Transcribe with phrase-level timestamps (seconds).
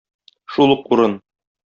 [0.53, 1.13] Шул ук урын.